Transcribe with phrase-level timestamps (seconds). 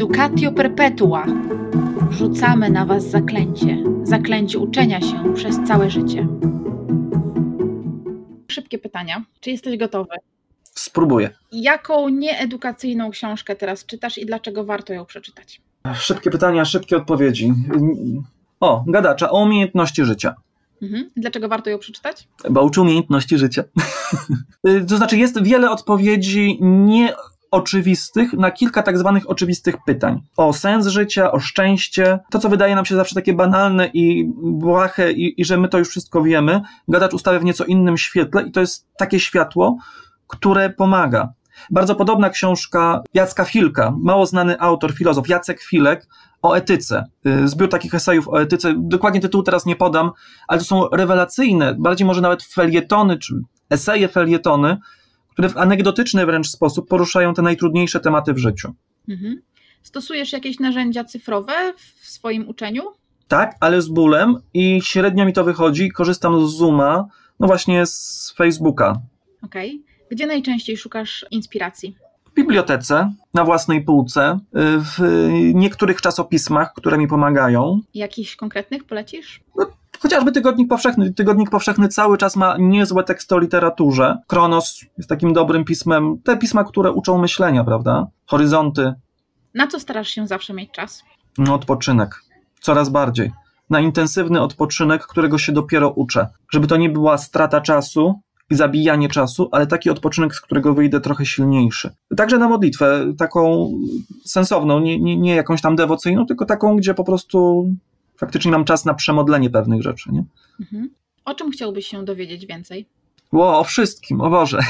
[0.00, 1.26] Educatio perpetua.
[2.10, 3.84] Rzucamy na Was zaklęcie.
[4.02, 6.26] Zaklęcie uczenia się przez całe życie.
[8.48, 9.24] Szybkie pytania.
[9.40, 10.14] Czy jesteś gotowy?
[10.62, 11.30] Spróbuję.
[11.52, 15.60] Jaką nieedukacyjną książkę teraz czytasz i dlaczego warto ją przeczytać?
[15.94, 17.54] Szybkie pytania, szybkie odpowiedzi.
[18.60, 20.34] O, gadacza o umiejętności życia.
[20.82, 21.10] Mhm.
[21.16, 22.28] Dlaczego warto ją przeczytać?
[22.50, 23.64] Bo uczy umiejętności życia.
[24.88, 26.58] to znaczy, jest wiele odpowiedzi
[27.52, 30.20] nieoczywistych na kilka tak zwanych oczywistych pytań.
[30.36, 32.18] O sens życia, o szczęście.
[32.30, 35.78] To, co wydaje nam się zawsze takie banalne i błahe i, i że my to
[35.78, 39.76] już wszystko wiemy, gadacz ustawia w nieco innym świetle i to jest takie światło,
[40.26, 41.28] które pomaga.
[41.70, 46.06] Bardzo podobna książka Jacka Filka, mało znany autor, filozof Jacek Filek
[46.42, 47.04] o etyce.
[47.26, 48.74] Y, zbiór takich esejów o etyce.
[48.78, 50.10] Dokładnie tytułu teraz nie podam,
[50.48, 53.34] ale to są rewelacyjne, bardziej może nawet felietony, czy
[53.70, 54.78] eseje felietony,
[55.40, 58.74] które w anegdotyczny wręcz sposób poruszają te najtrudniejsze tematy w życiu.
[59.08, 59.42] Mhm.
[59.82, 62.82] Stosujesz jakieś narzędzia cyfrowe w swoim uczeniu?
[63.28, 65.90] Tak, ale z bólem i średnio mi to wychodzi.
[65.90, 67.06] Korzystam z Zooma,
[67.40, 69.00] no właśnie z Facebooka.
[69.42, 69.70] Okej.
[69.70, 70.08] Okay.
[70.10, 71.96] Gdzie najczęściej szukasz inspiracji?
[72.30, 77.80] W bibliotece, na własnej półce, w niektórych czasopismach, które mi pomagają.
[77.94, 79.40] Jakichś konkretnych polecisz?
[79.56, 79.66] No,
[80.02, 81.12] chociażby Tygodnik Powszechny.
[81.12, 84.18] Tygodnik Powszechny cały czas ma niezłe teksty o literaturze.
[84.26, 86.18] Kronos jest takim dobrym pismem.
[86.24, 88.06] Te pisma, które uczą myślenia, prawda?
[88.26, 88.94] Horyzonty.
[89.54, 91.02] Na co starasz się zawsze mieć czas?
[91.38, 92.22] No, odpoczynek.
[92.60, 93.32] Coraz bardziej.
[93.70, 96.28] Na intensywny odpoczynek, którego się dopiero uczę.
[96.52, 98.20] Żeby to nie była strata czasu,
[98.50, 101.90] i zabijanie czasu, ale taki odpoczynek, z którego wyjdę trochę silniejszy.
[102.16, 103.72] Także na modlitwę, taką
[104.24, 107.68] sensowną, nie, nie, nie jakąś tam dewocyjną, tylko taką, gdzie po prostu
[108.20, 110.12] faktycznie mam czas na przemodlenie pewnych rzeczy.
[110.12, 110.24] Nie?
[110.60, 110.90] Mhm.
[111.24, 112.86] O czym chciałbyś się dowiedzieć więcej?
[113.32, 114.58] Ło, o wszystkim, o Boże.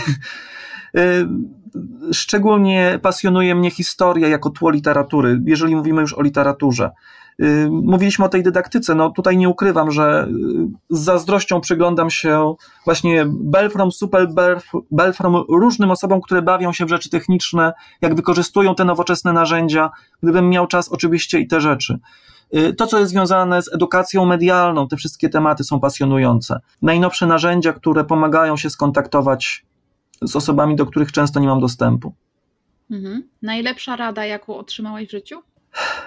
[0.97, 1.29] Y,
[2.13, 6.91] szczególnie pasjonuje mnie historia jako tło literatury, jeżeli mówimy już o literaturze.
[7.43, 8.95] Y, mówiliśmy o tej dydaktyce.
[8.95, 14.29] No tutaj nie ukrywam, że y, z zazdrością przyglądam się właśnie Belfrom, Super
[14.91, 19.91] Belfrom, różnym osobom, które bawią się w rzeczy techniczne, jak wykorzystują te nowoczesne narzędzia.
[20.23, 21.99] Gdybym miał czas, oczywiście i te rzeczy.
[22.57, 26.61] Y, to, co jest związane z edukacją medialną, te wszystkie tematy są pasjonujące.
[26.83, 29.67] Najnowsze narzędzia, które pomagają się skontaktować
[30.23, 32.15] z osobami, do których często nie mam dostępu.
[32.91, 33.29] Mhm.
[33.43, 35.43] Najlepsza rada, jaką otrzymałeś w życiu?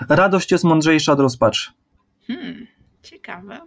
[0.09, 1.72] Radość jest mądrzejsza od rozpaczy.
[2.28, 2.68] Hmm,
[3.04, 3.62] ciekawe.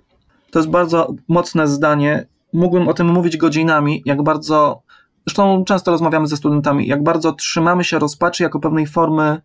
[0.50, 2.26] To jest bardzo mocne zdanie.
[2.52, 4.82] Mógłbym o tym mówić godzinami, jak bardzo,
[5.26, 9.40] zresztą często rozmawiamy ze studentami, jak bardzo trzymamy się rozpaczy jako pewnej formy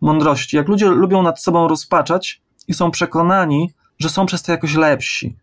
[0.00, 0.56] mądrości.
[0.56, 5.36] Jak ludzie lubią nad sobą rozpaczać i są przekonani, że są przez to jakoś lepsi.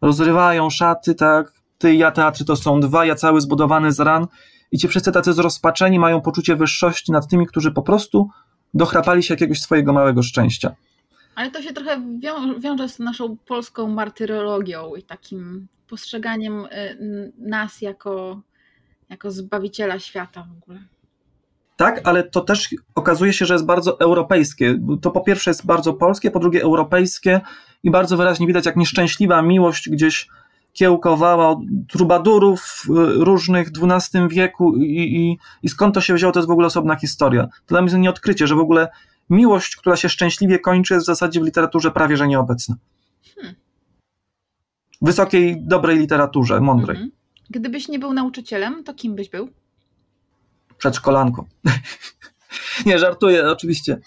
[0.00, 4.26] Rozrywają szaty, tak, ty i ja teatry to są dwa, ja cały zbudowany z ran
[4.72, 8.30] i ci wszyscy tacy zrozpaczeni mają poczucie wyższości nad tymi, którzy po prostu
[8.74, 10.74] dochrapali się jakiegoś swojego małego szczęścia.
[11.34, 17.82] Ale to się trochę wią wiąże z naszą polską martyrologią i takim postrzeganiem y, nas
[17.82, 18.40] jako,
[19.08, 20.80] jako zbawiciela świata w ogóle.
[21.82, 24.78] Tak, ale to też okazuje się, że jest bardzo europejskie.
[25.00, 27.40] To po pierwsze jest bardzo polskie, po drugie europejskie
[27.82, 30.28] i bardzo wyraźnie widać, jak nieszczęśliwa miłość gdzieś
[30.72, 32.92] kiełkowała od trubadurów y,
[33.24, 36.66] różnych w XII wieku i, i, i skąd to się wzięło, to jest w ogóle
[36.66, 37.46] osobna historia.
[37.46, 38.88] To dla mnie jest nieodkrycie, że w ogóle
[39.30, 42.76] miłość, która się szczęśliwie kończy, jest w zasadzie w literaturze prawie że nieobecna.
[43.34, 43.54] Hmm.
[45.02, 46.96] Wysokiej, dobrej literaturze, mądrej.
[46.96, 47.12] Mhm.
[47.50, 49.48] Gdybyś nie był nauczycielem, to kim byś był?
[50.82, 51.44] Przedszkolanką.
[52.86, 53.98] nie, żartuję, oczywiście.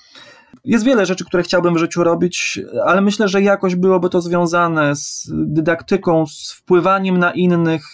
[0.66, 4.96] Jest wiele rzeczy, które chciałbym w życiu robić, ale myślę, że jakoś byłoby to związane
[4.96, 7.85] z dydaktyką, z wpływaniem na innych.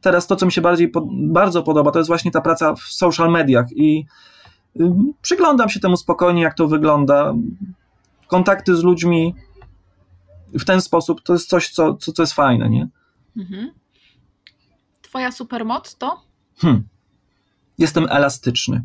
[0.00, 3.30] Teraz to, co mi się bardziej bardzo podoba, to jest właśnie ta praca w social
[3.30, 4.06] mediach i
[5.22, 7.34] przyglądam się temu spokojnie, jak to wygląda.
[8.26, 9.34] Kontakty z ludźmi
[10.54, 12.88] w ten sposób to jest coś, co, co, co jest fajne, nie?
[13.36, 13.70] Mhm.
[15.02, 16.20] Twoja supermoc to?
[16.56, 16.91] Hmm.
[17.78, 18.84] Jestem elastyczny.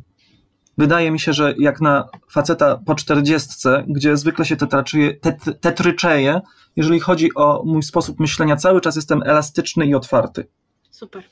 [0.78, 4.56] Wydaje mi się, że jak na faceta po czterdziestce, gdzie zwykle się
[5.62, 6.42] tetryczeje,
[6.75, 10.48] jeżeli chodzi o mój sposób myślenia, cały czas jestem elastyczny i otwarty.
[10.92, 11.24] Super.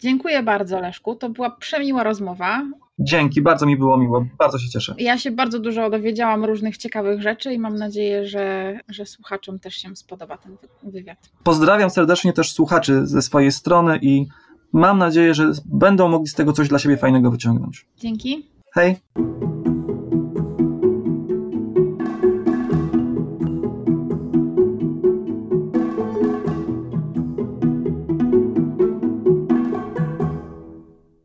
[0.00, 1.14] Dziękuję bardzo, Leszku.
[1.14, 2.62] To była przemiła rozmowa.
[2.98, 4.94] Dzięki, bardzo mi było miło, bardzo się cieszę.
[4.98, 9.74] Ja się bardzo dużo dowiedziałam różnych ciekawych rzeczy i mam nadzieję, że, że słuchaczom też
[9.74, 11.18] się spodoba ten wywiad.
[11.44, 14.26] Pozdrawiam serdecznie też słuchaczy ze swojej strony i
[14.74, 17.86] mam nadzieję, że będą mogli z tego coś dla siebie fajnego wyciągnąć.
[17.96, 18.46] Dzięki.
[18.74, 18.96] Hej!